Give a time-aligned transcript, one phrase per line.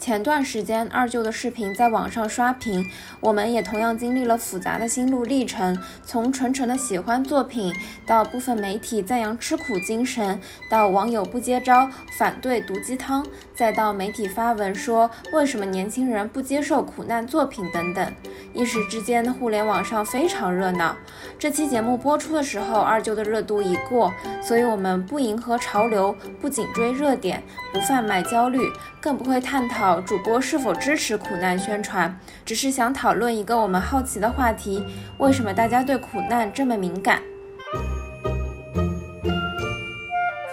[0.00, 2.82] 前段时间二舅的视频在网上刷屏，
[3.20, 7.70] 我们也同样经历了复杂的心路历程，从纯纯的喜欢作品，
[8.06, 10.40] 到部分媒体赞扬吃苦精神，
[10.70, 11.86] 到网友不接招
[12.16, 18.10] 反对毒鸡汤，再到媒体发文说为什么年轻人不接受苦难作品等等，
[18.54, 20.96] 一时之间互联网上非常热闹。
[21.38, 24.10] 这期节目播出的时候，二舅的热度已过，
[24.42, 28.60] 所以我们不迎合潮流，不紧追热点，不贩卖焦虑，
[28.98, 29.89] 更不会探讨。
[29.98, 32.14] 主播是否支持苦难宣传？
[32.44, 34.84] 只是想讨论一个我们好奇的话题：
[35.16, 37.22] 为什么大家对苦难这么敏感？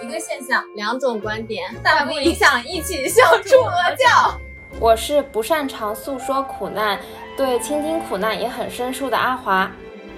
[0.02, 4.40] 一个现象，两种观点，但不影响一起笑出鹅叫。
[4.80, 6.98] 我是不擅长诉说苦难，
[7.36, 9.70] 对倾听苦难也很生疏的阿华。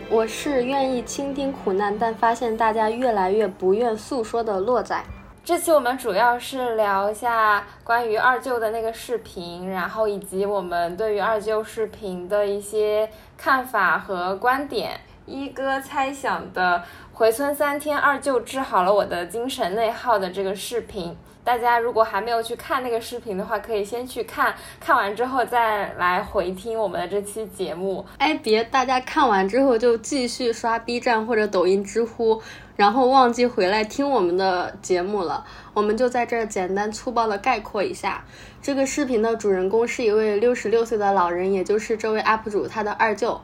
[0.09, 5.03] 我是愿意倾听苦难，但发现大家越来越不愿诉说的洛仔。
[5.51, 15.01] 这期我们主要是聊一下关于二舅的那个视频，然后以及我们对于二舅视频的一些看法和观点。
[15.27, 21.19] 一哥猜想的回村三天，二舅治好了我的精神内耗的这个视频。
[21.51, 28.07] 大家如果还没有去看那个视频的话，可以先去看看完之后再来回听我们的这期节目。
[28.19, 32.41] 哎，别大家看完之后就继续刷 B 站或者抖音、知乎，
[32.77, 35.45] 然后忘记回来听我们的节目了。
[35.75, 38.25] 我们就在这儿简单粗暴的概括一下，
[38.63, 43.41] 这个视频的主人公是一位六十六岁的老人，也就是这位 UP 主他的二舅。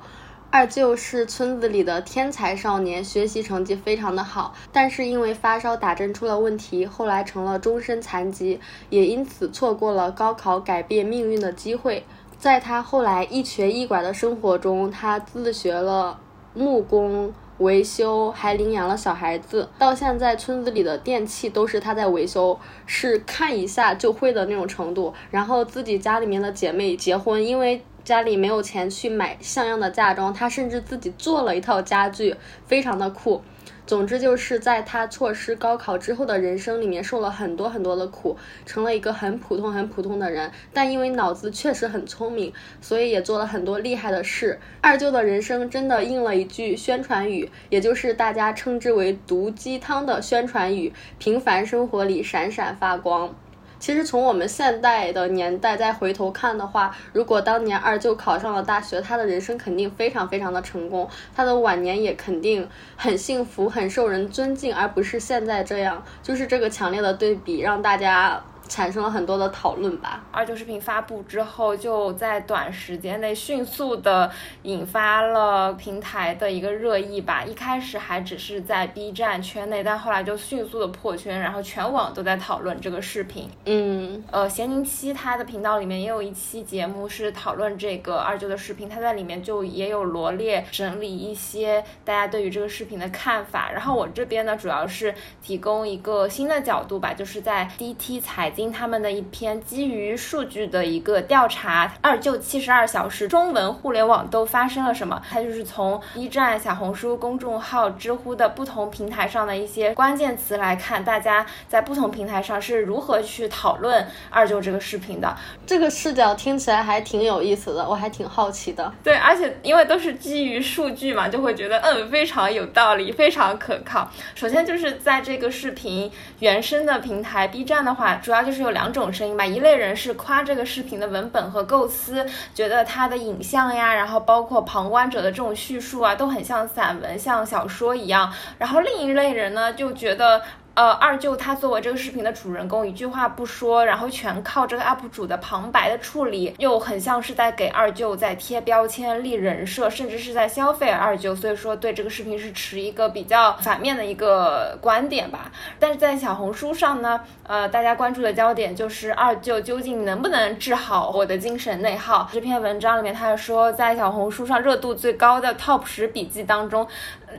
[0.49, 12.05] 二舅是村子里的天才少年，学习成绩非常的好，但是因为发烧打针出了问题，后来成了终身残疾，也因此错过了高考改变命运的机会。
[12.39, 16.19] 在他后来一瘸一拐的生活中，他自学了
[16.55, 19.69] 木工、维修，还领养了小孩子。
[19.79, 25.13] 到现在，村子里的电器都是他在维修，是看一下就会的那种程度。
[25.31, 27.83] 然后自己家里面的姐妹结婚，因为。
[28.07, 33.43] 家里没有钱去买像样的嫁妆，他甚至自己做了一套家具，非常的酷。
[33.85, 40.49] 总之就是在他错失高考之后的人生里面受了很多很多的苦，成了一个很普通很普通的人。
[40.73, 44.61] 但因为脑子确实很聪明，所以也做了很多厉害的事。
[44.81, 53.35] 二舅的人生真的应了一句宣传语，也就是大家称之为毒鸡汤的宣传语：平凡生活里闪闪发光。
[53.79, 66.03] 其实从我们现代的年代再回头看的话，如果当年二舅考上了大学，他的人生肯定非常非常的成功，他的晚年也肯定很幸福，很受人尊敬，而不是现在这样。
[66.23, 68.43] 就是这个强烈的对比，让大家。
[68.69, 70.25] 产生了很多的讨论吧。
[70.33, 74.31] 二舅视频发布之后，就在短时间内迅速的
[74.63, 77.45] 引发了平台的一个热议吧。
[77.45, 83.49] 一开始还只是在 B 站圈内，但后来就迅速的破圈，然后全网都在讨论这个视频。
[83.67, 93.71] 嗯，呃，咸宁七他的频道里面也有一期节目是讨论这个二舅的视频，他在里面就也有罗列整理一些大家对于这个视频的看法。
[93.71, 98.53] 然后我这边呢，主要是提供一个新的角度吧，就是在 DT 财。
[98.57, 105.21] 经他们的一篇基于数据的一个调查，二舅七十二小时中文互联网都发生了什么？
[105.31, 115.37] 它就是从 B 站、小红书公众号、知乎的不同平台上的一些关键词来看，大家在不同平台上是如何去讨论二舅这个视频的。
[115.67, 118.91] 这个视角听起来还挺有意思的，我还挺好奇的。
[119.05, 124.11] 对，而且因为都是基于数据嘛，就会觉得嗯非常有道理，非常可靠。
[124.35, 128.46] 首先就是在这个视频原生的平台 B 站的话，主要。
[128.47, 132.25] 就是有两种声音吧，一类人是夸这个视频的文本和构思，
[132.55, 138.33] 觉得它的影像呀，然后包括旁观者的这种叙述啊，都很像散文、像小说一样。
[138.57, 140.41] 然后另一类人呢，就觉得。
[140.77, 151.35] 呃，二舅他作为这个视频的主人公，一句话不说，然后全靠这个 UP 主的旁白的处理，又很像是在给二舅在贴标签、立人设，甚至是在消费二舅。
[151.35, 155.51] 所以说，对这个视频是持一个比较反面的一个观点吧。
[155.79, 162.29] 但是在小红书上呢，呃，大家关注的焦点就是二舅究竟能不能治好我的精神内耗。
[162.31, 166.87] 这篇文章里面，他说在小红书上热度最高的 TOP 十笔记当中，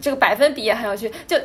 [0.01, 1.37] 这个百分比也很有趣，就。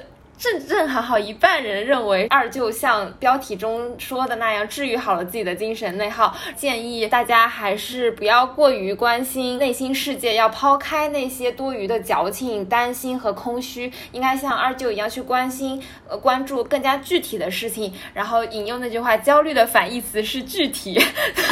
[0.42, 17.94] 正正好好，一半人认为二舅像标题中说的那样治愈好了自己的精神内耗，建议大家还是不要过于关心内心世界，要抛开那些多余的矫情、担心和空虚，应该像二舅一样去关心、呃关注更加具体的事情。
[18.12, 20.94] 然后引用那句话：焦虑的反义词是具体，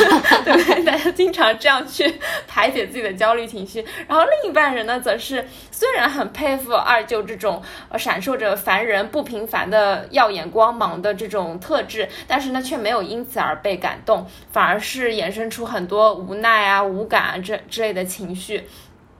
[0.44, 2.12] 对，大家经常这样去
[2.48, 3.84] 排解自己的焦虑情绪。
[4.08, 18.64] 然后另一半人呢，则是虽然很佩服二舅这种呃闪烁着繁人不平凡的耀眼光芒的这种特质，但是呢，却没有因此而被感动，反而是衍生出很多无奈啊、无感啊这之类的情绪。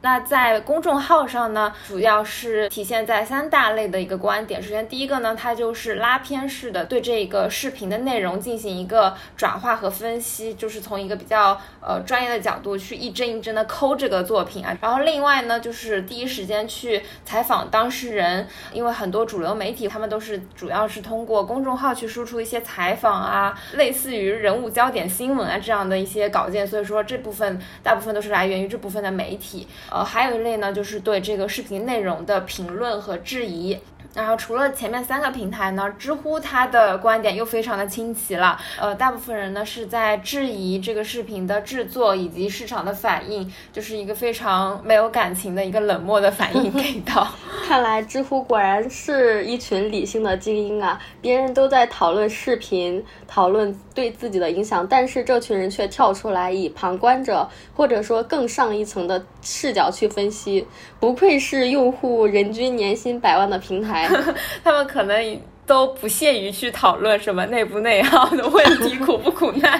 [0.02, 4.62] 那在公众号上呢，主要是体现在三大类的一个观点。
[4.62, 14.74] 首先，第一个呢，它就是拉片式的对这个视频的内容进行一个转化和分析，就是从一个比较呃专业的角度去一帧一帧的抠这个作品啊。
[14.80, 29.68] 然后另外呢，就是第一时间去采访当事人，因为很多主流媒体他们都是主要是通过公众号去输出一些采访啊，类似于人物焦点新闻啊这样的一些稿件，所以说这部分大部分都是来源于这部分的媒体。
[29.90, 33.78] 呃，还有一类呢，就是对这个视频内容的评论和质疑。
[34.12, 38.60] 然后除了前面三个平台呢，知乎它的观点又非常的清奇了。
[38.80, 47.28] 呃，大部分人呢是在质疑这个视频的制作以及市场的反应，就是一个非常没有感情的一个冷漠的反应给到。
[47.68, 51.00] 看来知乎果然是一群理性的精英啊！
[51.20, 60.66] 别人都在讨论视频，讨论对自己的影响，但是这群人却跳出来以旁观者或者说更上一层的视角去分析，
[60.98, 64.08] 不愧是用户人均年薪百万的平台。
[64.64, 69.78] 他们可能都不屑于去讨论什么内不内耗的问题， 苦不苦难。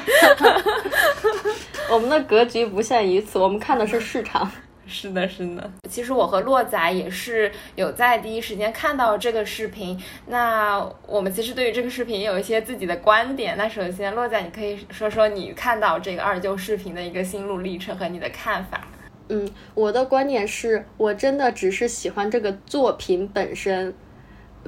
[1.91, 4.51] 我们的格局不限于此，我们看的是市场。
[4.91, 5.71] 是的，是的。
[5.89, 9.97] 其实我和洛仔也是有在第一时间看到这个视频。
[10.27, 13.57] 那我们其实对于这个视频也有一些自己的观点。
[13.57, 18.87] 那首先，洛仔，你可以说说你看到这个二舅视频的一个心路历程和你的看法。
[19.29, 23.95] 嗯，我的观点是我真的只是喜欢这个作品本身。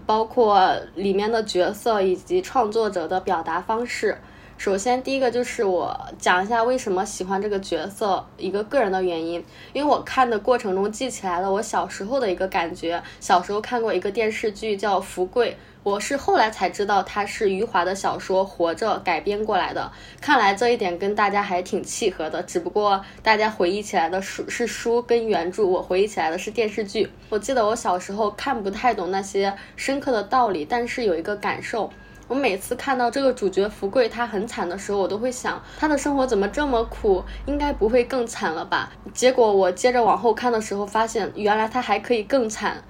[0.06, 4.16] 包括里面的角色以及创作者的表达方式。
[4.62, 9.44] 首先，第一个就是我讲一下为什么喜欢这个角色，一个个人的原因。
[9.72, 13.02] 因为我看的过程中记起来了我小时候的一个感觉。
[13.18, 15.50] 小时候看过一个电视剧叫《福贵》。
[15.82, 19.90] 我是后来才知道，它是余华的小说《活着》改编过来的。
[20.20, 27.10] 看来这一点跟大家还挺契合的，只不过大家回忆起来的书是书跟原著，我回忆起来的是电视剧。
[27.30, 31.90] 我记得我小时候看不太懂那些深刻的道理，但是有一个感受，
[32.32, 38.90] 我每次看到这个主角福贵他很惨的时候，我都会想他的生活怎么这么苦，应该不会更惨了吧？
[39.12, 42.82] 结果我接着往后看的时候，发现原来他还可以更惨。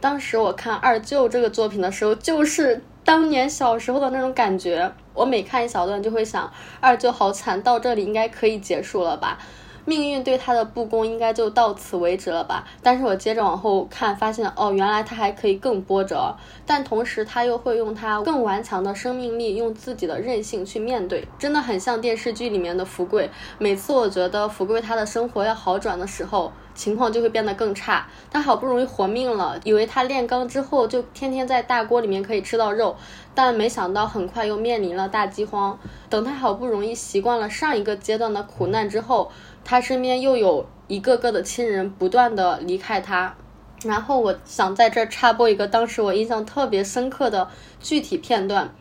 [0.00, 4.92] 当时我看二舅这个作品的时候，就是当年小时候的那种感觉。
[5.14, 9.38] 我每看一小段，就会想，二舅好惨，到这里应该可以结束了吧。
[9.88, 12.62] 命运对他的不公应该就到此为止了吧？
[12.82, 16.36] 但是我接着往后看，发现哦，原来他还可以更波折，
[16.66, 23.30] 但同时他又会用他更顽强的生命力，用自己的韧性去面对，真的很像电视剧里面的福贵。
[23.56, 28.06] 每次我觉得福贵他的生活要好转的时候，情况就会变得更差。
[28.30, 32.94] 他好不容易活命了，以为他炼钢之后就天天在大锅里面可以吃到肉，
[33.34, 35.78] 但没想到很快又面临了大饥荒。
[36.10, 39.30] 等他好不容易习惯了上一个阶段的苦难之后，
[39.70, 43.36] 他身边又有一个个的亲人不断的离开他，
[43.84, 47.46] 然后我想在这插播一个当时我印象特别深刻的
[47.78, 48.74] 具体片段，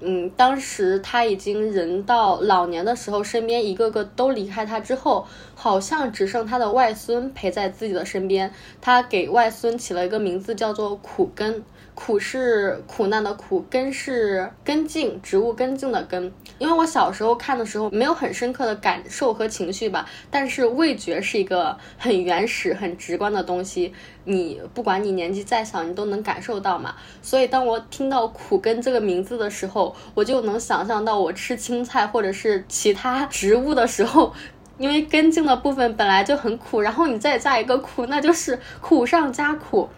[0.00, 5.24] 嗯，当时他已经人到老年的时候，身边一个个都离开他之后，
[5.54, 11.62] 好像只剩他的外孙陪在自己的身边，他给外孙起了一个名字叫做苦根。
[11.94, 16.32] 苦是苦难的苦，根是根茎，植物根茎的根。
[16.58, 23.92] 因为我小时候看的时候没有很深刻的感受和情绪吧，但是味觉是一个很原始、很直观的东西。
[24.24, 26.94] 你不管你年纪再小，你都能感受到嘛。
[27.20, 34.32] 所以当我听到苦根这个名字的时候，我就能想象到我吃青菜或者是其他植物的时候，
[34.78, 39.88] 因为根茎的部分本来就很苦，然后你再加一个苦，那就是苦上加苦。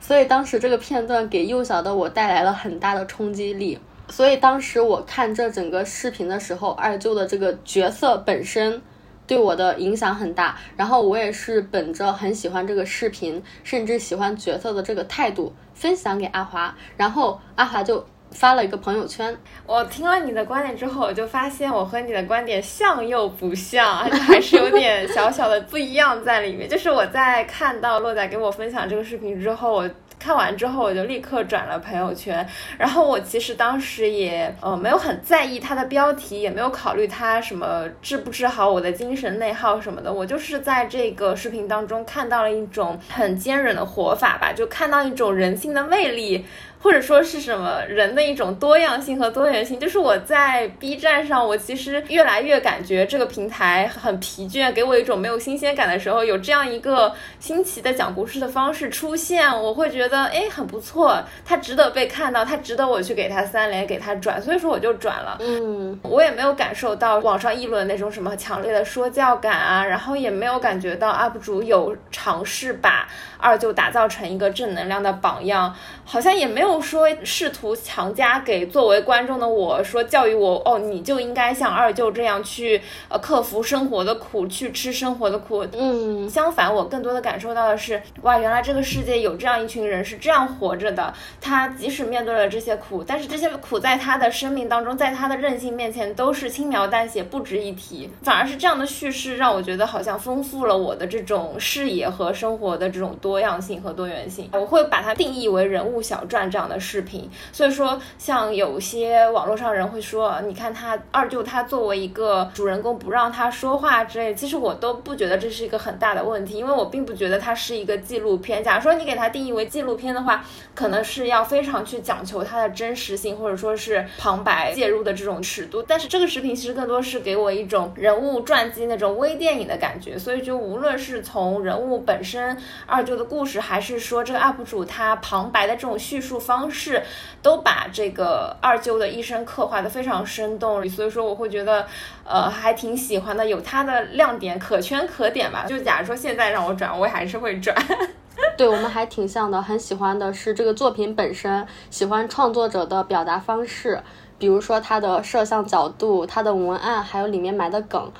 [0.00, 3.78] 所以当时这个片段给幼小的我带来了很大的冲击力。
[4.08, 8.80] 所以当时我看这整个视频的时候，二舅的这个角色本身
[9.26, 10.56] 对我的影响很大。
[10.76, 16.74] 然后我也是本着很喜欢这个视频，甚至喜欢角色的这个态度分享给阿华。
[16.96, 19.36] 然后阿华就发了一个朋友圈。
[19.66, 26.68] 我听了你的观点之后，我就发现我和你的观点像又不像，而 且还是有点小小的不一样在里面。
[26.68, 29.90] 就是我在看到洛仔给我分享这个视频之后，我。
[30.20, 32.44] 看完之后，我就立刻转了朋友圈。
[32.76, 40.12] 然后我其实当时也呃没有很在意它的标题，也没有考虑它什么治不治好我的精神内耗什么的。
[40.12, 46.44] 我就是在这个视频当中看到了一种很坚韧的活法吧，就看到一种人性的魅力。
[46.80, 65.36] 或者说是什么人的一种多样性和多元性，就是我在 B 站上，我其实越来越感觉这个平台很疲倦，给我一种没有新鲜感的时候，有这样一个新奇的讲故事的方式出现，我会觉得哎很不错，它值得被看到，它值得我去给它三连，给它转，所以说我就转了。
[65.40, 76.67] 嗯，我也没有感受到网上议论那种什么强烈的说教感啊，然后也没有感觉到 UP 主有尝试把二舅打造成一个正能量的榜样，好像也没有。
[76.68, 85.64] 没有说试图强加给作为观众的我说教育我哦，你就应该像二舅这样去呃克服生活的苦，去吃生活的苦。
[85.72, 91.14] 嗯，相反，我更多的感受到的是，哇，原来这个世界有这样一群人是这样活着的。
[91.40, 98.10] 他即使面对了这些苦，但是这些苦在他的生命当中，在他的韧性面前都是轻描淡写，不值一提。
[98.22, 104.50] 反而是这样的叙事让我觉得好像丰富了我的这种视野和生活的这种多样性和多元性。
[104.52, 106.68] 我会把它定义为人物小传这样。
[106.68, 118.64] 这样的视频，所以说像有些网络上人会说，你看他二舅他作为一个主人公不让他说话之类，其实我都不觉得这是一个很大的问题，因为我并不觉得它是一个纪录片。
[118.64, 125.80] 假如说你给它定义为纪录片的话，可能是要非常去讲求它的真实性，或者说是旁白介入的这种尺度。
[125.86, 136.40] 但是这个视频其实更多是给我一种人物传记那种微电影的感觉，所以就无论是从人物本身二舅的故事，还是说这个 UP 主他旁白的这种叙述。
[136.48, 137.02] 方式
[137.42, 141.86] 都把这个二舅的一生刻画的非常生动，所以说我会觉得，
[142.24, 145.66] 呃，还挺喜欢的，有它的亮点，可圈可点吧。
[145.68, 147.76] 就假如说现在让我转，我还是会转。
[148.56, 154.00] 对我们还挺像的，很喜欢的是这个作品本身，喜欢创作者的表达方式，
[154.38, 158.10] 比如说它的摄像角度、它的文案，还有里面埋的梗。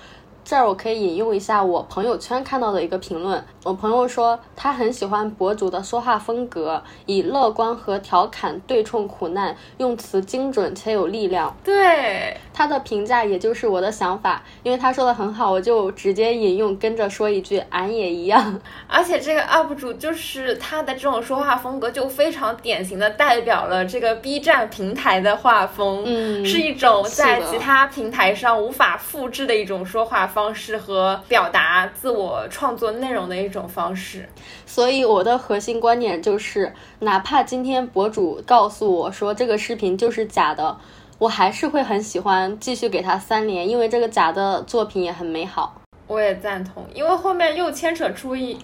[0.48, 3.44] 这儿我可以引用一下我朋友圈看到的一个评论。
[3.64, 11.54] 我朋友说他很喜欢博主的说话风格，以乐观和调侃对冲苦难，用词精准且有力量。
[11.62, 18.58] 对他的评价也就是我的想法，因为他说的很好，我就直接引用，跟着说一句，俺也一样。
[18.88, 33.58] 而且这个 UP 主就是他的这种说话风格，就非常典型的代表了这个 B 站平台的画风，嗯，是一种在其他平台上无法复制的一种说话方方式和表达自我创作内容的一种。
[33.68, 34.28] 方式，
[34.64, 40.78] 所以我的核心观点就是，哪怕今天博主告诉我说这个视频就是假的，
[41.18, 45.74] 我还是会很喜欢，继续给他三连，因为这个假的作品也很美好。
[46.06, 48.58] 我也赞同，因为后面又牵扯出一，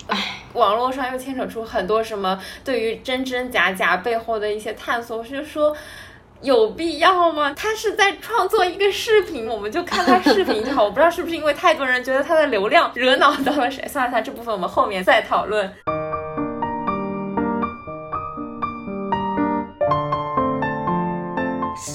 [0.55, 5.77] 网络上又牵扯出很多什么对于真真假假背后的一些探索，就说。
[6.45, 7.55] 有必要吗？
[7.55, 10.85] 他是在创作一个视频，我们就看他视频就好。
[10.85, 13.89] 我不知道是不是因为太多人觉得他的流量惹恼到了谁。
[13.89, 15.73] 算了，算了，这部分我们后面再讨论。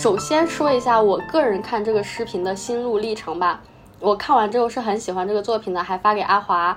[0.01, 3.61] 首先说一下我个人看这个视频的心路历程吧。
[3.99, 6.75] 我看完之后是很喜欢这个作品的，还发给阿华。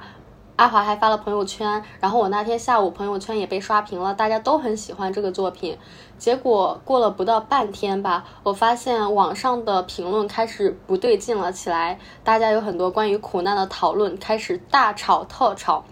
[0.63, 5.77] 阿华还发了朋友圈，然后我那天下午朋友圈也被刷屏了，大家都很喜欢这个作品。
[6.19, 15.83] 结果过了不到半天吧，我发现网上的评论开始不对劲了起来，大家有很多关于苦难的讨论，开始大吵特吵。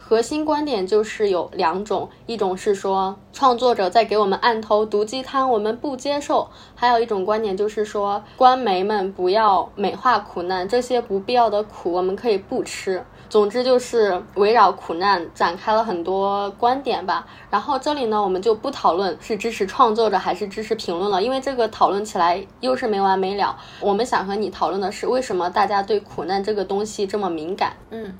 [0.00, 13.04] 核心观点就是有两种，一种是说创作者在给我们按头毒鸡汤，我们不接受；还有一种观点就是说，官媒们不要美化苦难，这些不必要的苦我们可以不吃。
[13.28, 17.26] 总之就是围绕苦难展开了很多观点吧。
[17.50, 23.58] 然后这里呢，我们就不讨论是支持创作者还是支持评论了，因为这个讨论起来又是没完没了。
[23.80, 27.74] 我们想和你讨论的是，为什么大家对苦难这个东西这么敏感？
[27.90, 28.14] 嗯。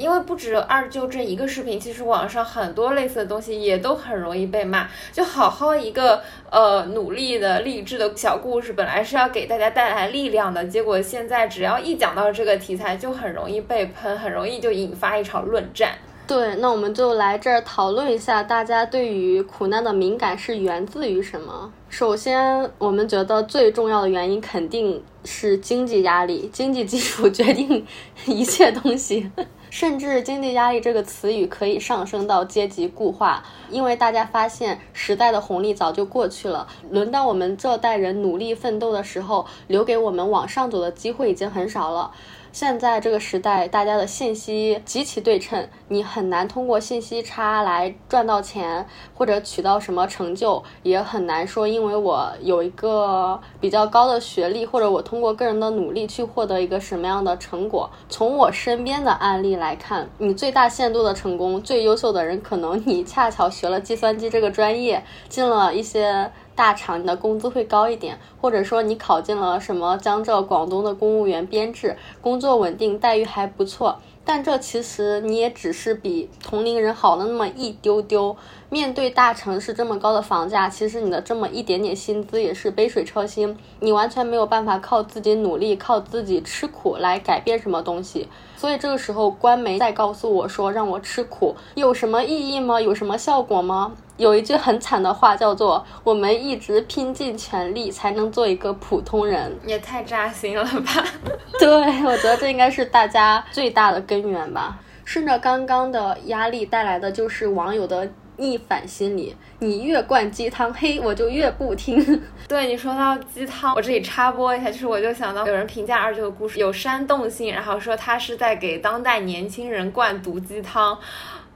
[0.00, 4.88] 因为不止二舅这一个视频，其实网上很多类似的东西也都很容易被骂。
[5.12, 15.90] 就好好一个呃努力的励志的小故事，本来是要给大家带来力量的，结果现在只要一讲到这个题材，就很容易被喷，很容易就引发一场论战。
[16.26, 21.70] 对，那我们就来这儿讨论一下，大家对于苦难的敏感是源自于什么？
[21.90, 27.84] 首先，我们觉得最重要的原因肯定是经济压力，经济基础决定
[28.26, 29.30] 一切东西。
[29.70, 42.10] 甚至经济压力这个词语可以上升到阶级固化，因为大家发现时代的红利早就过去了，轮到我们这代人努力奋斗的时候，留给我们往上走的机会已经很少了。
[42.52, 57.88] 现在这个时代，大家的信息极其对称，你很难通过信息差来赚到钱或者取到什么成就，也很难说因为我有一个比较高的学历，或者我通过个人的努力去获得一个什么样的成果。
[58.08, 66.30] 从我身边的案例来看，你最大限度的成功，最优秀的人，可能你恰巧学了计算机这个专业，进了一些
[66.60, 73.98] 大厂，你的工资会高一点，或者说你考进了什么江浙广东的公务员编制，工作稳定，待遇还不错。
[74.26, 78.36] 但这其实你也只是比同龄人好了那么一丢丢。
[78.68, 88.28] 面对大城市这么高的房价，其实你的这么一点点薪资也是杯水车薪，你完全没有办法靠自己努力、靠自己吃苦来改变什么东西。
[88.58, 92.78] 所以这个时候，官媒再告诉我说让我吃苦，有什么意义吗？
[92.78, 93.94] 有什么效果吗？
[94.20, 101.04] 有一句很惨的话叫做“我们一直拼尽全力才能做一个普通人”，也太扎心了吧？
[101.58, 101.68] 对，
[102.04, 104.78] 我觉得这应该是大家最大的根源吧。
[105.04, 108.08] 顺着刚刚的压力带来的就是网友的。
[108.36, 112.22] 逆反心理，你越灌鸡汤，嘿，我就越不听。
[112.48, 120.98] 对你说到鸡汤，我这里插播一下，就是我就想到有人评价二舅的故事有煽动性，然后说他是在给当代年轻人灌毒鸡汤。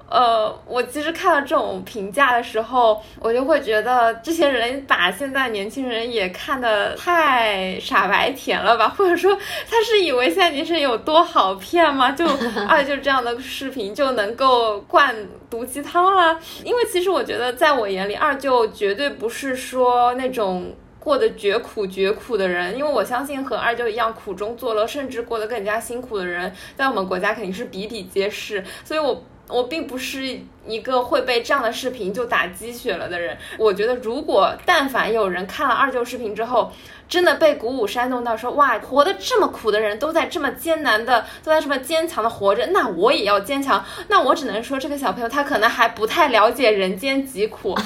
[0.07, 8.89] 呃，我其实看到这种评价的时候，我就会觉得这些人把现在年轻人也看得太傻白甜了吧？
[8.97, 9.37] 或者说
[9.69, 12.13] 他是以为现在年轻人有多好骗吗？
[12.13, 12.27] 就
[12.69, 15.15] 啊，就这样的视频就能够灌
[15.51, 16.39] 毒鸡汤了？
[16.63, 28.63] 因为其实我觉得，在我眼里，二舅绝对不是说那种过得绝苦绝苦的人，因为我相信和二舅一样苦中作乐，甚至过得更加辛苦的人，在我们国家肯定是比比皆是。
[28.85, 29.25] 所以，我。
[29.49, 33.37] 我并不是一个会被这样的视频就打鸡血了的人。
[33.59, 36.73] 我觉得，如果但凡有人看了二舅视频之后，
[37.07, 43.85] 真的被鼓舞煽动到说，哇，活得这么苦的人都在这么艰难的，都在这么坚强的活着，那我也要坚强。
[44.09, 47.79] 那我只能说，这个小朋友他可能还不太了解人间疾苦。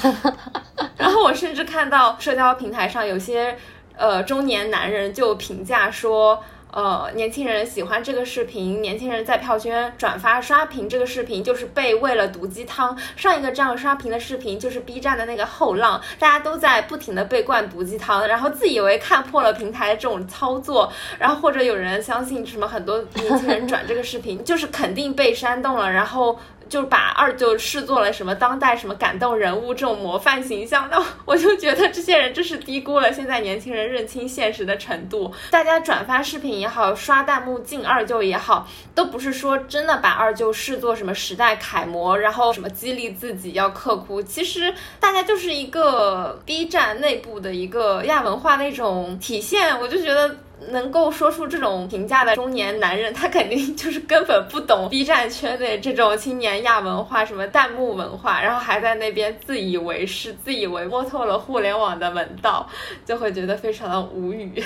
[0.97, 3.57] 然后我甚至看到社交平台上有些
[3.97, 6.43] 呃中年男人就评价说。
[6.71, 12.97] 呃，年轻人喜欢这个视频，年轻人在票圈转发刷屏这个视频，就是被喂了毒鸡汤。
[13.17, 26.39] 上一个这样刷屏的视频就是 B 站的那个后浪，大家都在不停的被灌毒鸡汤，然后自以为看破了平台这种操作，然后或者有人相信什么很多年轻人转这个视频就是肯定被煽动了，然后。
[26.69, 35.33] 就把二舅视作了什么当代什么感动人物这种模范形象，那我就觉得这些人真是低估了现在年轻人认清现实的程度。
[35.51, 44.23] 大家转发视频也好，刷弹幕敬二舅也好，都不是说真的把二舅视作什么时代楷模，然后什么激励自己要刻苦。
[44.23, 49.79] 其实大家就是一个 B 站内部的一个亚文化的一种体现。
[49.81, 50.37] 我就觉得。
[50.71, 62.69] 能够说出这种评价的中年男人，他肯定就是根本不懂 B 站圈内这种青年亚文化，什么弹幕文化，然后还在那边自以为是，自以为摸透了互联网的门道，
[63.07, 64.63] 就会觉得非常的无语。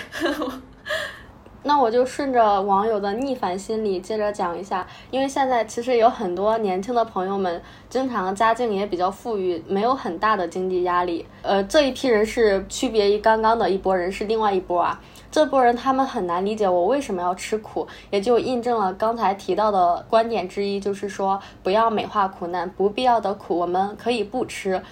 [1.64, 11.25] 那我就顺着网友的逆反心理接着讲一下，因为现在其实有很多年轻的朋友们，经常家境也比较富裕，没有很大的经济压力。
[11.42, 15.01] 呃，这一批人是区别于刚刚的一波人，是另外一波啊。
[15.31, 24.83] 这波人他们很难理解我为什么要吃苦，也就印证了刚才提到的观点之一，就是说不要美化苦难，不必要的苦我们可以不吃。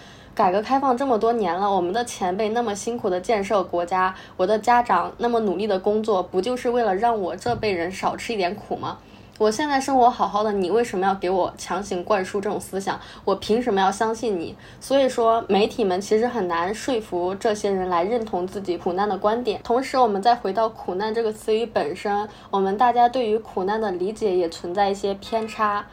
[0.40, 8.96] 改革开放这么多年了，我们的前辈那么辛苦的建设国家，我的家长那么努力的工作，不就是为了让我这辈人少吃一点苦吗？
[9.36, 12.98] 我现在生活好好的，你为什么要给我强行灌输这种思想？
[13.26, 14.56] 我凭什么要相信你？
[14.80, 19.60] 所以说，媒体们其实很难说服这些人来认同自己苦难的观点。
[19.62, 25.84] 同时，我们再回到苦难这个词语本身，我们大家对于苦难的理解也存在一些偏差。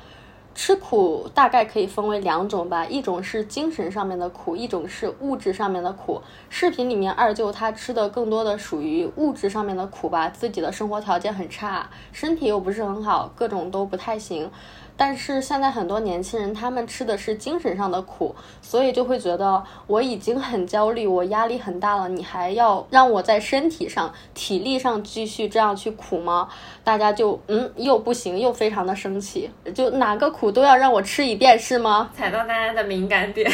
[0.58, 6.20] 吃苦大概可以分为两种吧，一种是精神上面的苦，一种是物质上面的苦。
[6.50, 14.50] 视频里面二舅他吃的更多的属于物质上面的苦吧，自己的生活条件很差，身体又不是很好，各种都不太行。
[14.98, 26.50] 但是现在很多年轻人，他们吃的是精神上的苦，所以就会觉得我已经很焦虑，我压力很大了，你还要让我在身体上、体力上继续这样去苦吗？
[26.84, 32.10] 大家就嗯，又不行，又非常的生气，就哪个苦都要让我吃一遍是吗？
[32.18, 33.52] 踩到大家的敏感点。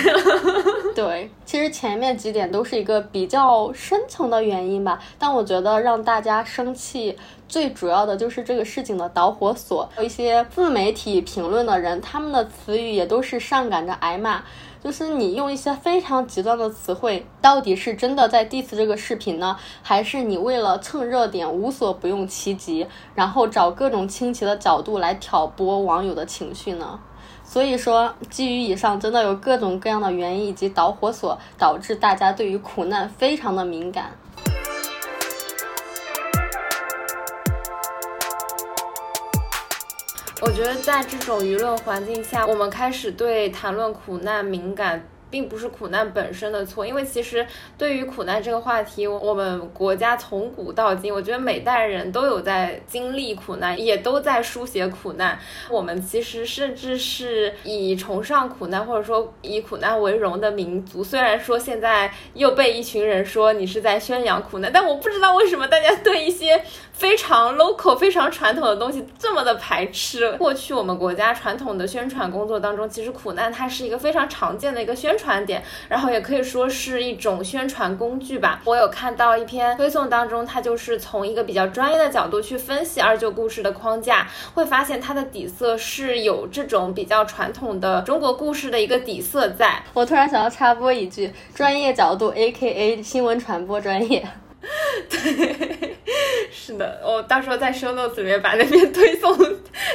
[0.96, 7.18] 对，其实前面几点都是一个比较深层的原因吧，但我觉得让大家生气。
[7.48, 14.44] 最主要的就是这个事情的导火索，有一些自媒体评论的人，他们的词语也都是上赶着挨骂。
[14.84, 27.00] 就是你用一些非常极端的词汇，到底是真的在 diss 这个视频呢，还是你为了蹭热点无所不用其极，然后找各种清奇的角度来挑拨网友的情绪呢？
[27.54, 34.12] 所以说，基于以上，真的有各种各样的原因以及导火索，导致大家对于苦难非常的敏感。
[40.42, 45.06] 我觉得在这种舆论环境下，我们开始对谈论苦难敏感。
[45.34, 47.44] 并不是苦难本身的错，因为其实
[47.76, 55.40] 对于苦难这个话题，我们国家从古到今，我觉得每代人都有在经历苦难，也都在书写苦难。
[55.72, 61.04] 我们其实甚至是以崇尚苦难或者说以苦难为荣的民族。
[61.04, 66.64] 虽然说现在又被一群人说你是在宣扬苦难，但我不知道为什么大家对一些
[66.94, 70.32] 非常 local、非常传统的东西这么的排斥。
[70.38, 75.34] 过去我们国家传统的宣传工作当中，其实苦难它是一个非常常见的一个宣传。
[75.44, 78.62] 点，然后也可以说是一种宣传工具吧。
[78.64, 89.84] 我有看到一篇推送当中，它就是从一个比较专业的角度去分析二舅故事的框架，会发现它的底色是有这种比较传统的中国故事的一个底色在。
[89.94, 94.24] 我突然想要插播一句，专业角度，A K A 新闻传播专业。
[95.10, 95.98] 对，
[96.50, 99.38] 是的，我到时候在 show notes 里面把那篇推送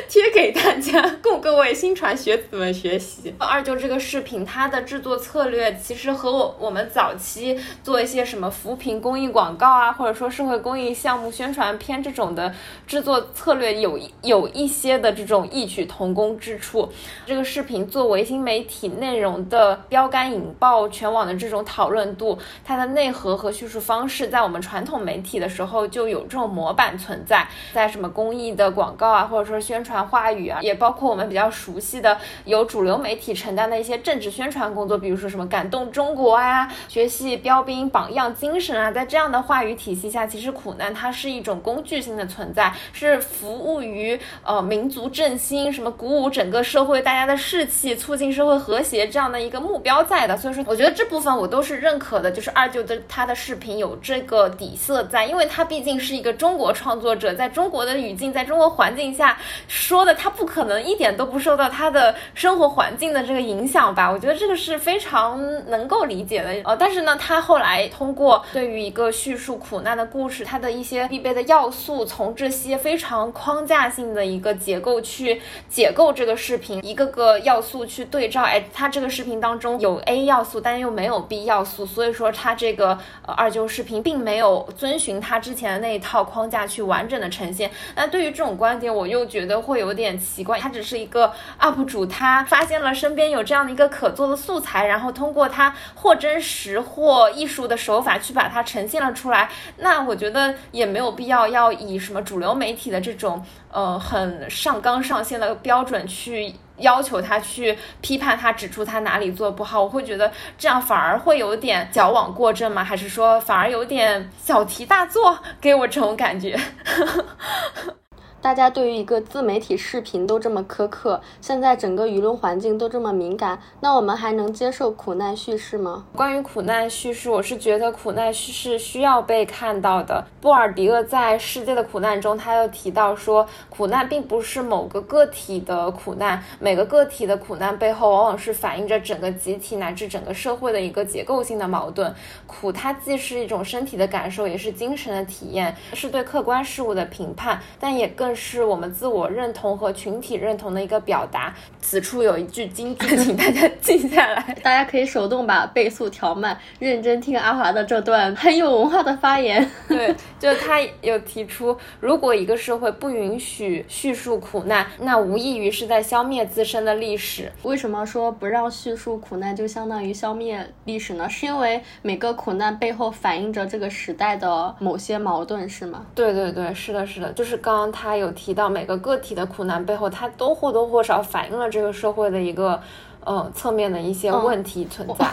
[0.07, 3.35] 贴给大家， 供各位新传学子们学习。
[3.38, 12.54] 二舅这个视频，它的制作策略其实和我我们早期做一些什么扶贫公益广告啊，或者说社会公益项目宣传片这种的
[12.87, 16.87] 制作策略有有一些的这种异曲同工之处。
[17.24, 24.58] 这个视频作为新媒体内容的标杆，引爆全网的这种讨论度，它的内核和叙述方式，在我们。
[24.61, 50.37] 传统媒体的时候就有这种模板存在，在什么公益的广告啊，或者说宣传话语啊，也包括我们比较熟悉的由主流媒体承担的一些政治宣传工作，比如说什么感动中国啊，学习标兵榜样精神啊，在这样的话语体系下，其实苦难它是一种工具性的存在，是服务于呃民族振兴，什么鼓舞整个社会大家的士气，促进社会和谐这样的一个目标在的。
[50.37, 54.48] 所以说，我觉得这部分我都是认可的，就是二舅的他的视频有这个。
[54.49, 64.11] 底色在，因为他毕竟是一个中国创作者，在中国的语境，在中国环境下说的，他不可能一点都不受到他的生活环境的这个影响吧？
[64.11, 66.49] 我觉得这个是非常能够理解的。
[66.65, 78.43] 呃，但是呢，他后来通过对于一个叙述苦难的故事，他的一些必备的要素，从这些非常框架性的一个结构去解构这个视频，一个个要素去对照。
[78.43, 84.38] 哎，他这个视频当中有 A 要素，但又没有 B 要素，所以说他这个呃二舅视频并没。
[84.38, 90.61] 没有遵循他之前的那一套框架去完整的呈现，那对于这种观点，我又觉得会有点奇怪。
[90.61, 99.51] 他只是一个 UP 主，他发现了身边有这样的一个可做的素材，然后通过他或真实或艺术的手法去把它呈现了出来。
[99.79, 106.54] 那我觉得也没有必要要以什么主流媒体的这种呃很上纲上线的标准去。
[106.78, 112.85] 要求他去批判他，指出他哪里做不好，我会觉得这样反而会有点矫枉过正吗？
[112.85, 115.37] 还是说反而有点小题大做？
[115.61, 116.57] 给我这种感觉。
[118.40, 126.05] 大家对于一个自媒体视频都这么苛刻，现在整个舆论环境都这么敏感，那我们还能接受苦难叙事吗？
[126.14, 130.24] 关于苦难叙事，我是觉得苦难叙事需要被看到的。
[130.40, 142.14] 布尔迪厄在《世界的苦难》中，他又提到说，苦难并不是某个个体的苦难，每个个体的苦难背后，往往是反映着整个集体乃至整个社会的一个结构性的矛盾。
[142.46, 148.28] 苦，它既是一种身体的感受，也是精神的体验，是对客观事物的评判，但也更。
[148.35, 151.55] 是我们自我认同和群体认同的一个表达。
[151.81, 154.43] 此处有一句金句，请大家记下来。
[154.62, 159.69] 大家可以手动把倍速调慢，认真听阿华的这段很有文化的发言。
[159.88, 167.51] 对，就他有提出，如果一个社会不允许叙述苦难，那无异于是在消灭自身的历史。
[167.62, 171.29] 为什么说不让叙述苦难就相当于消灭历史呢？
[171.29, 176.05] 是因为每个苦难背后反映着这个时代的某些矛盾，是吗？
[176.14, 178.28] 对对对，是的，是的，就是刚刚他有。
[178.38, 182.81] 提到每个个体的苦难背后，它都或多或少反映了这个社会的一个，
[183.24, 185.26] 呃，侧面的一些问题存在。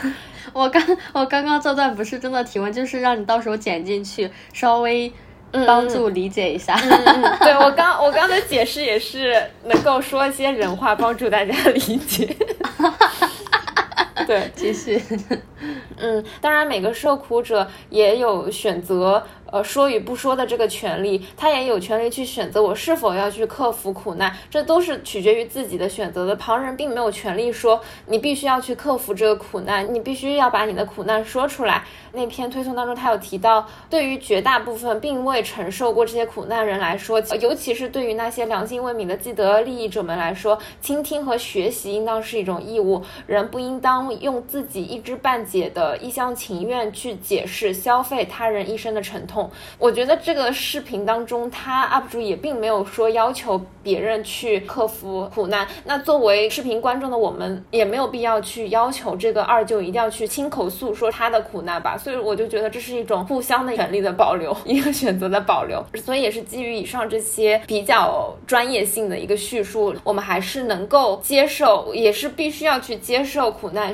[0.51, 0.81] 我刚
[1.13, 5.11] 我刚刚这段不是真的提问，就是让你到时候剪进去，稍微
[5.67, 6.75] 帮助理解一下。
[7.41, 12.35] 对我刚我刚的解释也是能够说一些人话，帮助大家理解。
[14.25, 15.01] 对，继续。
[15.97, 19.23] 嗯，当然，每个受苦者也有选择。
[19.51, 26.35] 呃说与不说的这个权利，他也有权利去选择我是否要去克服苦难，这都是取决于自己的选择的。
[26.35, 31.83] 旁人并没有权利说你必须要去克服这个苦难，你必须要把你的苦难说出来。
[32.11, 43.03] 那篇推送当中，他有提到，对于绝大部分并未承受过这些苦难人来说，尤其是对于那些良心未泯的既得利益者们来说，倾听和学习应当是一种义务。
[43.27, 49.49] 人不应当用自己一知半解的一厢情愿去解释、消费他人一生的沉痛。
[49.77, 55.67] 我觉得这个视频当中，他 UP 主也并没有说要求别人去克服苦难。
[55.83, 61.97] 那作为视频观众的我们，也没有必要去要求这个二舅一定要去亲口诉说他的苦难吧。
[61.97, 65.83] 所以我就觉得这是一种互相的权利的保留，一个选择的保留。
[66.03, 73.93] 所以也是基于以上这些比较专业性的一个叙述，我们还是能够接受，也是必须要去接受苦难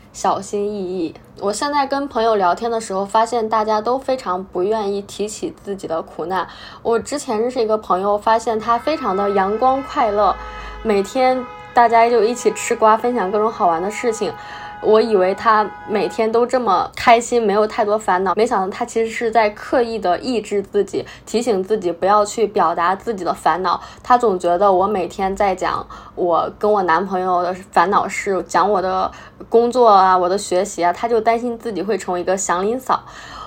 [0.13, 1.13] 小心翼翼。
[1.39, 6.47] 我现在跟朋友聊天的时候，发现大家都非常不愿意提起自己的苦难。
[6.83, 10.35] 我之前认识一个朋友，发现他非常的阳光快乐，
[10.83, 14.31] 每天大家就一起吃瓜，分享各种好玩的事情。
[14.83, 23.79] 我以为他每天都这么开心，没有太多烦恼，没想到他其实是在刻意的抑制自己，提醒自己不要去表达自己的烦恼。
[24.01, 29.11] 他总觉得我每天在讲我跟我男朋友的烦恼事，讲我的
[29.49, 33.03] 工作啊，我的学习啊，他就担心自己会成为一个祥林嫂。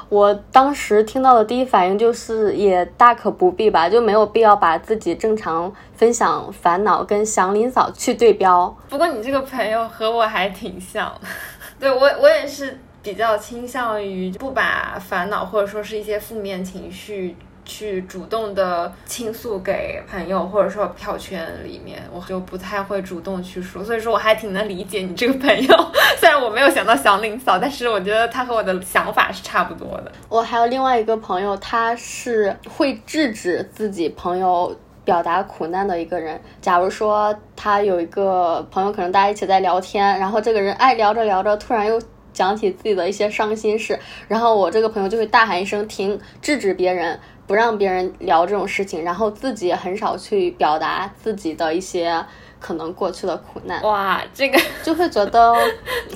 [0.09, 8.77] 我当时听到的第一反应就是，也大可不必吧，就没有必要把自己正常分享烦恼跟祥林嫂去对标。
[8.89, 11.13] 不过你这个朋友和我还挺像，
[11.81, 17.37] 对我我也是比较倾向于不把烦恼或者说是一些负面情绪。
[17.65, 25.77] 去主动的倾诉给朋友，或者说票圈里面，我就不太会主动去说，所以说我还挺能理解你这个朋友。
[26.19, 30.13] 虽然我没有想到祥林嫂，但是我觉得他和我的想法是差不多的。
[30.29, 34.75] 我还有另外一个朋友，他是会制止自己朋友
[35.05, 36.41] 表达苦难的一个人。
[36.61, 42.01] 假如说他有一个朋友，可能大家一起在聊天，然后这个人爱聊着聊着，突然又
[42.33, 43.99] 讲起自己的一些伤心事，
[44.29, 47.19] 然后我这个朋友就会大喊一声停，制止别人。
[47.47, 52.25] 不让别人聊这种事情，然后自己也很少去表达自己的一些
[52.59, 53.83] 可能过去的苦难。
[53.83, 55.55] 哇，这个就会觉得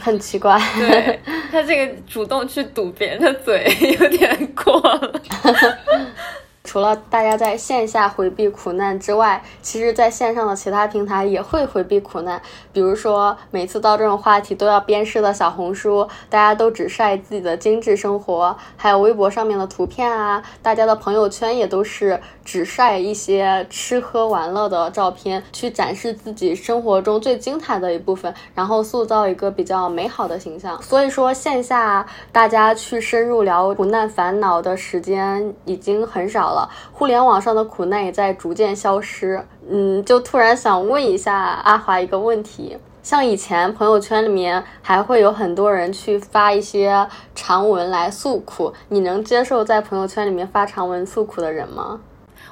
[0.00, 0.58] 很奇怪。
[0.78, 3.64] 对他这个主动去堵别人的嘴，
[4.00, 5.20] 有点过了。
[6.68, 12.38] 除了大家在线下回避苦难之外，其实在线上的其他平台也会回避苦难。
[12.74, 30.82] 比如说，每次到这种话题都要鞭尸的小红书，大家都只晒自己的精致生活；还有微博上面的图片啊，大家的朋友圈也都是只晒一些吃喝玩乐的照片，去展示自己生活中最精彩的一部分，然后塑造一个比较美好的形象。
[30.82, 36.57] 所以说，线下大家去深入聊苦难烦恼的时间已经很少了。
[36.92, 39.44] 互联网上的苦难也在逐渐消失。
[39.68, 52.00] 嗯，就突然想问一下阿华一个问题：像以前朋友圈里面还会有很多人去发一些长文来诉苦，你能接受在朋友圈里面发长文诉苦的人吗？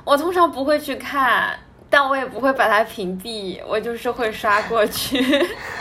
[0.04, 1.58] 我通常不会去看。
[1.88, 5.18] 但我也不会把它屏蔽，我就是会刷过去，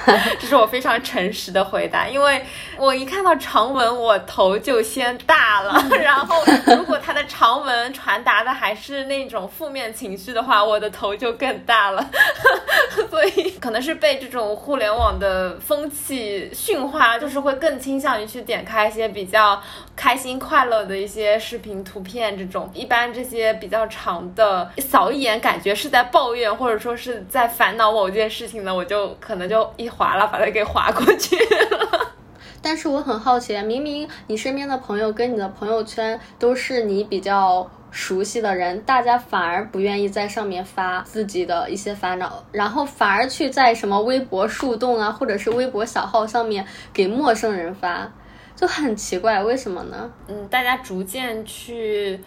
[0.40, 2.08] 这是我非常诚实的回答。
[2.08, 2.44] 因为
[2.78, 5.84] 我一看到长文，我头就先大了。
[6.04, 6.36] 然后，
[6.78, 12.08] 如果他的长文传达的还是那种负面情绪的话，我的头就更大了。
[13.10, 19.60] 所以，可能是被这种互联网的风气驯化，就是会更倾向于去点开一些比较
[19.96, 22.70] 开心快乐的一些视频、图片这种。
[22.76, 25.90] 一般这些比较长的，扫一眼感觉是。
[25.96, 32.14] 在抱怨或者说是在烦恼某件事情的，我就可能就一划了，把它给划过去了。
[32.62, 48.12] 但是我很好奇，明明你身边的朋友跟你的朋友圈都是你比较熟悉的人，大家反而不愿意在上面发自己的一些烦恼，然后反而去在什么微博树洞啊，或者是微博小号上面给陌生人发，
[48.56, 50.12] 就很奇怪，为什么呢？
[50.28, 52.20] 嗯，大家逐渐去。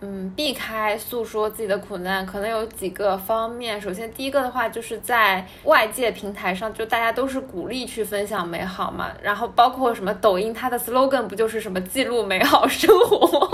[0.00, 3.80] 嗯，避开诉说自己的苦难，可能有几个方面。
[3.80, 9.10] 首先，第一个的话，就是在外界平台上，就大家都是鼓励去分享美好嘛。
[9.20, 13.50] 然后，包括什么抖音，它的 slogan 不就是什么记录美好生活？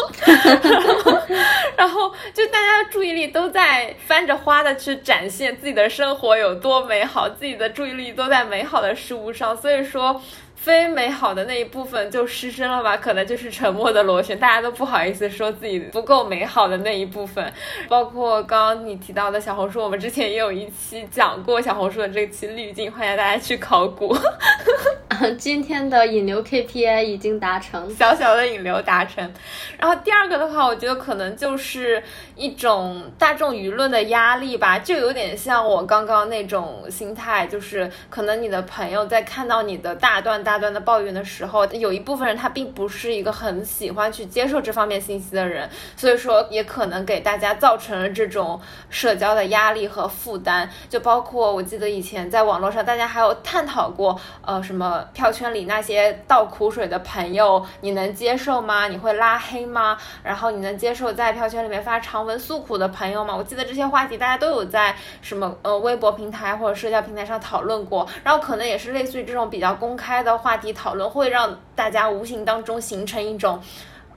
[1.79, 10.21] 然后就大家的注意力都在翻着花的去展现自己的生活有多美好，自己的注意力都在美好的事物上，所以说。
[10.57, 12.97] 非美好的那一部分就失声了吧？
[12.97, 17.53] 可能就是沉默的螺旋，大家都不好意思说自己不够美好的那一部分。
[17.89, 24.17] 包括刚刚你提到的小红书，我们之前也有一期讲过小红书的这期滤镜，欢迎大家去考古。
[25.39, 29.33] 今天的引流 KPI 已经达成，小小的引流达成。
[29.79, 32.03] 然后第二个的话，我觉得可能就是
[32.35, 40.59] 一种大众舆论的压力吧，就有点像我刚刚那种心态，就是可能你的朋友在看到你的大段大。
[40.65, 50.71] 段的抱怨的时候，有一部分人他并不是一个很喜欢去接受这方面信息的人，所以说也可能给大家造成了这种社交的压力和负担。
[50.89, 58.89] 就包括我记得以前在网络上，大家还有探讨过，呃，什么票圈里那些倒苦水的朋友，你能接受吗？
[58.89, 59.99] 你会拉黑吗？
[60.23, 63.37] 然后你能接受在票圈里面发长文诉苦的朋友嘛？
[63.37, 70.39] 我记得这些话题大家都有在什么呃微博平台或者社交平台上讨论过，然后可能也是类似于这种比较公开的。
[70.39, 73.61] 话题讨论会让大家无形当中形成一种，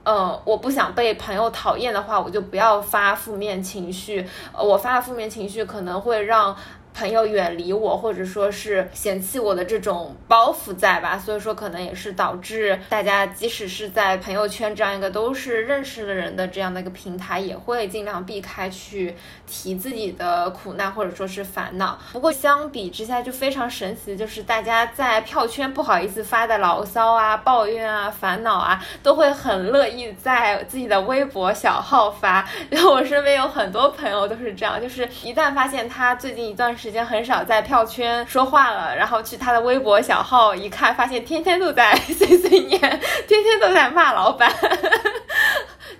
[0.04, 4.26] 呃，我不想被朋友讨厌的话，我就不要发负面情绪。
[4.52, 6.56] 呃，我发负面情绪可能会让。
[6.98, 19.14] 朋友远离我，或者说是嫌弃我的这种包袱在吧，所以说可能也是导致大家即使是在朋友圈这样一个都是认识的人的这样的一个平台，也会尽量避开去
[19.46, 21.96] 提自己的苦难或者说是烦恼。
[22.12, 32.44] 不过相比之下就非常神奇，就是大家在票圈不好意思发的牢骚啊、抱怨啊、烦恼啊，都会很乐意在自己的微博小号发。
[32.68, 44.50] 然后我身边有很多朋友都是这样，就是一旦发现他最近一段时，时间很少在票圈说话了，然后去他的微博小号一看，发现天天都在 碎碎念，天天都在骂老板。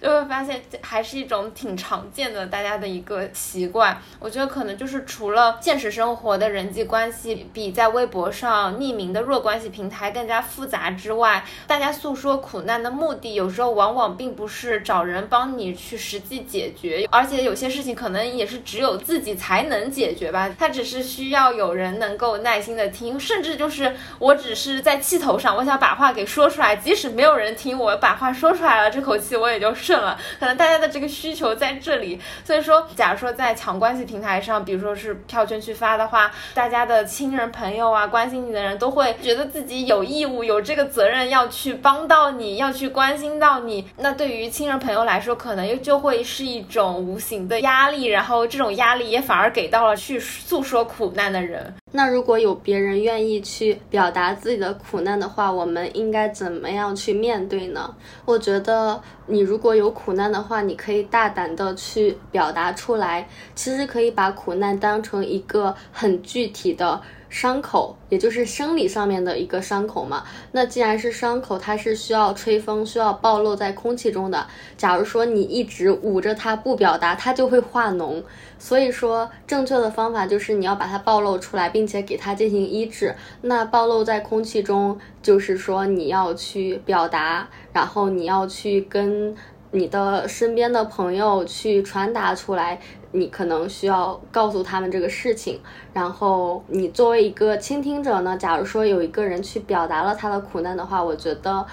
[0.00, 4.00] 就会发现还是一种挺常见的大家的一个习惯。
[4.18, 20.54] 我觉得可能就是除了现实生活的人际关系比在微博上匿名的弱关系平台更加复杂之外，大家诉说苦难的目的有时候往往并不是找人帮你去实际解决，而且有些事情可能也是只有自己才能解决吧。
[20.58, 29.77] 它只是需要有人能够耐心的听，甚至就是我只是在气头上，我想把话给说出来，即使没有人听，我把话说出来了，这口气我也就。
[29.78, 43.88] 顺了，可能大家的这个需求在这里，所以说，假如说在强关系平台上，比如说是票圈去发的话，大家的亲人朋友啊，关心你的人都会觉得自己有义务、有这个责任要去帮到你，要去关心到你。
[43.96, 51.72] 那对于亲人朋友来说，可能又就会是一种无形的压力，然后这种压力也反而给到了去诉说苦难的人。
[51.90, 57.94] 那如果有别人愿意去表达自己的苦难的话，我们应该怎么样去面对呢？
[58.24, 63.26] 我觉得你如果有苦难的话，你可以大胆的去表达出来。
[63.54, 67.00] 其实可以把苦难当成一个很具体的。
[67.28, 70.24] 伤口，也就是生理上面的一个伤口嘛。
[70.52, 74.46] 那既然是伤口，它是需要吹风、需要暴露在空气中的。
[74.76, 78.22] 假如说你一直捂着它不表达，它就会化脓。
[78.58, 83.14] 所以说，正确的方法就是你要把它暴露出来，并且给它进行医治。
[83.42, 89.36] 那暴露在空气中，就是说你要去表达，然后你要去跟。
[89.70, 92.80] 你的身边的朋友去传达出来，
[93.12, 95.60] 你可能需要告诉他们这个事情。
[95.92, 101.66] 然后你作为一个倾听者呢，假如说有一个人去表达了他的苦难的话，我觉得。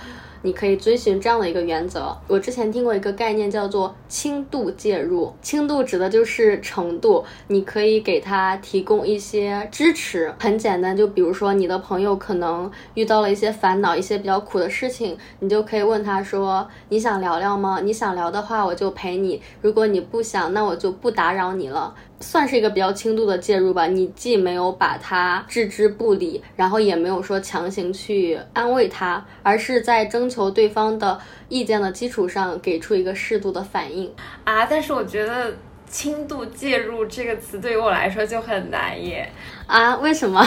[0.45, 2.15] 你可以遵循这样的一个原则。
[2.27, 5.33] 我之前听过一个概念，叫做轻度介入。
[5.41, 10.31] 轻度指的就是程度，你可以给他提供一些支持。
[10.39, 17.79] 很简单，就比如说你的朋友可能遇到了一些烦恼，一些比较苦的事情，你就可以问他说：“你想聊聊吗？
[17.81, 34.11] 你想聊的话，我就陪你；如果你不想，那我就不打扰你了。”算是一个比较轻度的介入吧，你既没有把他置之不理，然后也没有说强行去安慰他，而是在征求对方的意见的基础上给出一个适度的反应
[34.43, 34.65] 啊。
[34.65, 35.53] 但是我觉得。
[35.95, 39.31] 轻度介入这个词对于我来说就很难耶
[39.65, 39.95] 啊？
[39.95, 40.45] 为什么？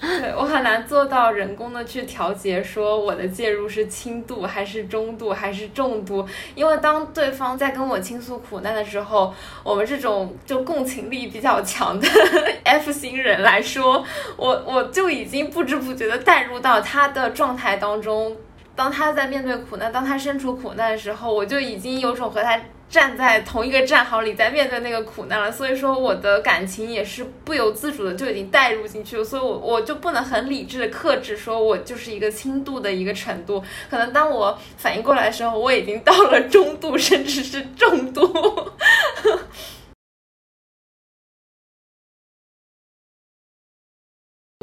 [0.00, 6.26] 对我很难做到人工的去调节，说我的介入是轻度还是中度还是重度？
[6.56, 12.08] 因为当对方在跟我倾诉苦难的时候，我们这种就共情力比较强的
[12.64, 14.04] F 型人来说，
[14.36, 18.36] 我我就已经不知不觉的带入到他的状态当中。
[18.74, 22.60] 当他在面对苦难，当他身处苦难的时候，我就已经有种和他。
[22.88, 38.72] 站在同一个战壕里，在面对那个苦难了，所以说我的感情也是不由自主的就已经带入进去了，所以我我就不能很理智的克制，说我就是一个轻度的一个程度，可能当我反应过来的时候，我已经到了中度，甚至是重度。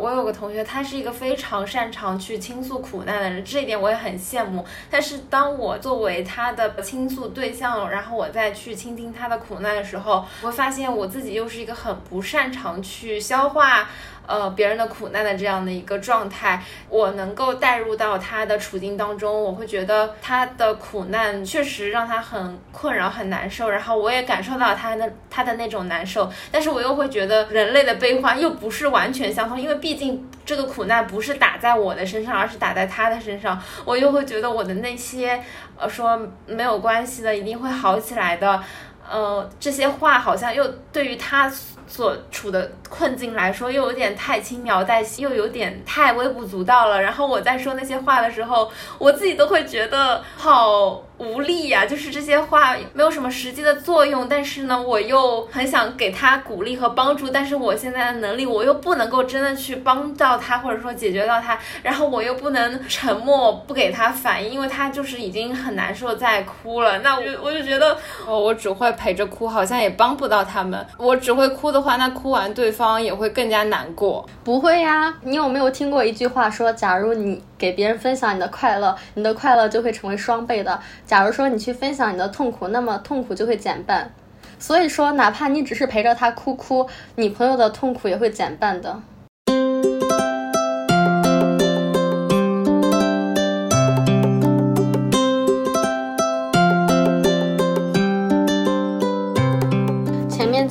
[0.04, 4.66] 我有个同学，他是一个非常擅长去倾诉苦难的人，这一点我也很羡慕。
[4.90, 13.88] 但是当我作为他的倾诉对象，然后我再去倾听他的苦难的时候，我会发现我自己又是一个很不擅长去消化。
[14.28, 35.40] 呃，别人的苦难的这样的一个状态，我能够带入到他的处境当中，我会觉得他的苦难确实让他很困扰、很难受，然后我也感受到他的他的那种难受，但是我又会觉得人类的悲欢又不是完全相通，因为毕竟这个苦难不是打在我的身上，而是打在他的身上，我又会觉得我的那些
[35.78, 38.60] 呃说没有关系的，一定会好起来的，
[39.08, 41.52] 呃，这些话好像又对于他。
[41.88, 47.02] 所处的困境来说，又有点太轻描淡写，又有点太微不足道了。
[47.02, 51.02] 然后我在说那些话的时候，我自己都会觉得好。
[51.18, 74.26] 无力呀，就是这些话没有什么实际的作用，但是呢，我又很想给他鼓励和帮助，但是我现在的能力，我又不能够真的去帮到他，或者说解决到他，然后我又不能沉默不给他反应，因为他就是已经很难受在哭了，那我我就觉得，哦，我只会陪着哭，好像也帮不到他们，我只会哭的话，那哭完对方也会更加难过。
[74.46, 80.80] 不会呀，你有没有听过一句话说，假如你给别人分享你的快乐，你的快乐就会成为双倍的。
[81.06, 84.10] 假如说你去分享你的痛苦，那么痛苦就会减半。
[84.58, 89.02] 所以说，哪怕你只是陪着他哭哭，你朋友的痛苦也会减半的。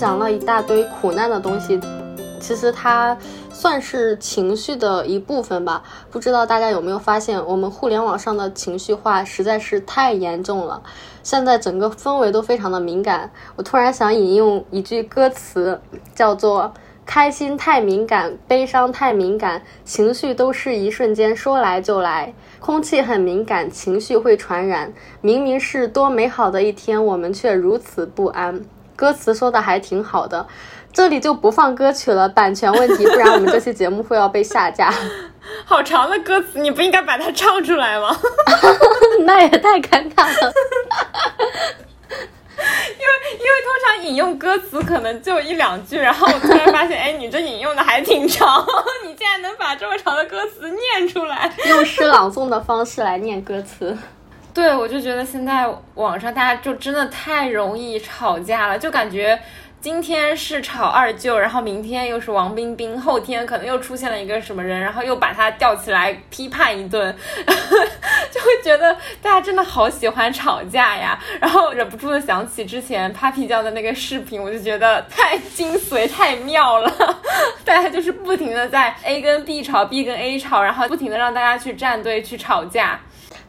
[0.04, 1.80] 讲了一大堆苦难的东西。
[2.38, 3.16] 其实它
[3.50, 10.82] 算是情绪的一部分吧，不知道大家有没有发现，我们互联网上的情绪化实在是太严重了。
[11.22, 13.30] 现在整个氛围都非常的敏感。
[13.56, 15.80] 我突然想引用一句歌词，
[16.14, 16.70] 叫做
[17.06, 22.34] “开心太敏感，悲伤太敏感，情绪都是一瞬间说来就来。
[22.60, 24.92] 空气很敏感，情绪会传染。
[25.22, 28.60] 明明是多美好的一天，我们却如此不安。”
[28.96, 30.46] 歌词说的还挺好的。
[30.92, 34.94] 这里就不放歌曲了，版权问题，不然我们这期节目会要被下架。
[35.66, 38.16] 好长的歌词，你不应该把它唱出来吗？
[39.26, 40.52] 那也太尴尬了。
[42.56, 48.64] 因为因为通常引用歌词可能就一两句，然后我突然发现，哎，你这引用的还挺长，
[49.04, 53.98] 你竟然能把这么长的歌词念出来，用诗朗诵的方式来念歌词。
[54.54, 59.38] 对，我就觉得现在网上大家就真的太容易吵架了，就感觉。
[59.80, 71.18] 今天是吵二舅，然后明天又是王冰冰，后天可能又出现了一个什么人，然后又把他吊起来批判一顿， 就会觉得大家真的好喜欢吵架呀。
[71.38, 76.90] 然后忍不住的想起之前 Papi 酱的那个视频，我就觉得太精髓、太妙了。
[77.62, 82.98] 大家就是不停的在 A 跟 B 吵，B 跟 A 吵，然后不停的让大家去站队去吵架。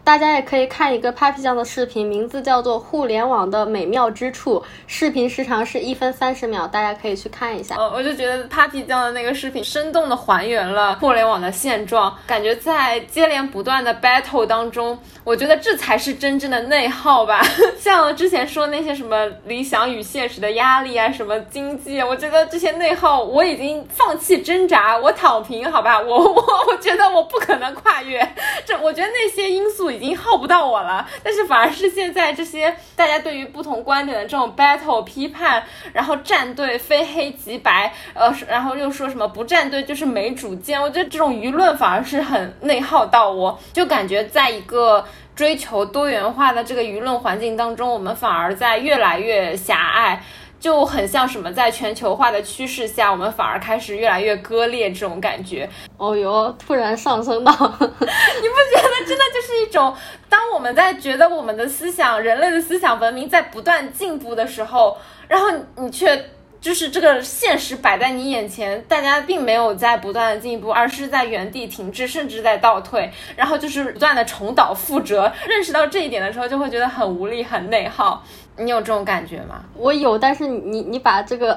[0.05, 7.75] 大家也可以看一个 Papi 酱的视频，名字叫做《互联网的美妙之处》，视频时长是一分三十秒，大家可以去看一下。
[7.75, 17.41] 呃，我就觉得 Papi 酱的那个视频生动的还原了互联网的现状，感觉在接连不断的 battle 当中，我觉得这才是真正的内耗吧。
[17.79, 28.19] 像之前说那些什么理想与现实的压力啊，什么经济，我觉得这些内耗我已经放弃挣扎，我躺平，好吧，我我我觉得我不可能跨越
[28.63, 29.94] 这，我觉得那些因素。
[29.95, 50.21] 已经耗不到我了，但是反而是现在这些大家对于不同观点的这种 battle 批判，然后站队非黑即白，呃，然后又说什么不站队就是没主见，我觉得这种舆论反而是很内耗到我，就感觉在一个追求多元化的这个舆论环境当中，我们反而在越来越狭隘。
[50.65, 55.69] 就很像什么，在全球化的趋势下，我们反而开始越来越割裂这种感觉。
[55.97, 59.95] 哦哟，突然上升到， 你不觉得真的就是一种，
[60.27, 64.97] 当我们在觉得我们的思想、人类的思想文明在不断进步的时候，
[65.27, 75.31] 然后你却就是这个现实摆在你眼前，大家并没有在不断的进步，而是在原地停滞，甚至在倒退，然后就是不断的重蹈覆辙。
[75.47, 78.23] 认识到这一点的时候，就会觉得很无力、很内耗。
[78.57, 79.63] 你有这种感觉吗？
[79.75, 81.55] 我有，但是你你把这个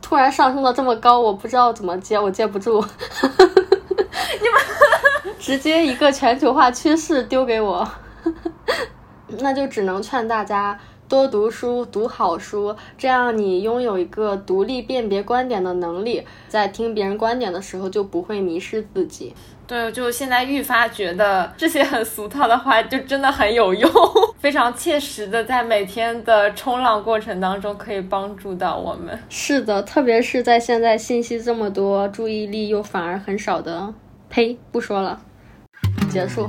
[0.00, 2.82] 突然上升到这么高，我不知道怎么接，我接不住。
[4.40, 7.86] 你们直接一个全球化趋势丢给我，
[9.40, 19.34] 那就只能劝大家多读书，读好书，这样你拥有一个独立辨别观点的能力，在听别人观点的时候就不会迷失自己。
[19.66, 23.90] 对，就现在愈发觉得这些很俗套的话，就真的很有用，
[24.38, 29.18] 非常切实的，在每天的冲浪过程当中可以帮助到我们。
[29.28, 33.92] 是的，特别是在现在信息这么多，注意力又反而很少的，
[34.30, 35.18] 呸，不说了，
[36.08, 36.48] 结束。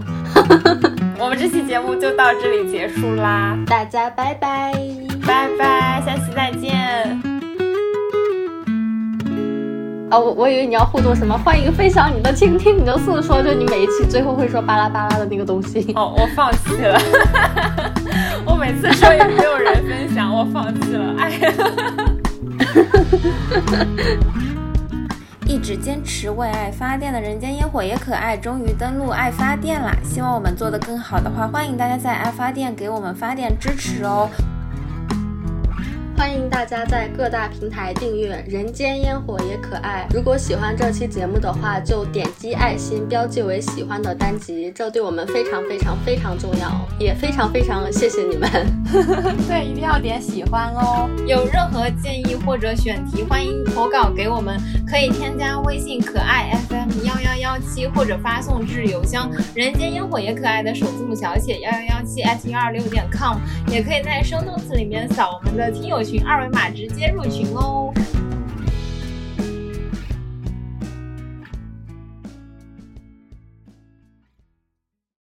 [1.19, 4.71] 我们这期节目就到这里结束啦，大家拜拜，
[5.25, 7.26] 拜拜，下期再见。
[10.09, 15.91] 啊，我我以为你要互动什么，欢迎分享你的倾听，你的诉说，就你每一期最后会说巴拉巴拉的那个东西。
[15.95, 16.97] 哦，我放弃了，
[18.47, 21.13] 我每次说也没有人分享，我放弃了。
[21.17, 21.53] 哎呀，
[25.45, 29.91] 一直坚持为爱发电的人间烟火也可爱，终于登录爱发电啦！
[30.05, 34.29] 希望我们做得更好的话，欢迎大家在爱发电给我们发电支持哦。
[36.17, 40.07] 欢迎大家在各大平台订阅《人间烟火也可爱》。
[40.15, 48.49] 如果喜欢这期节目的话，就点击爱心标记为喜欢的单集，这对我们非常非常非常重要，也非常非常谢谢你们。
[49.47, 51.07] 对，一定要点喜欢哦。
[51.27, 63.37] 有任何建议或者选题，欢迎投稿给我们，可以添加微信可爱 FM 幺幺幺七，或者发送至邮箱“人间烟火也可爱”的首字母小写幺幺幺七 at 幺二六点 com，
[63.71, 66.06] 也可以在生动词里面扫我们的听友。
[66.07, 67.93] 群二维码直接入群哦。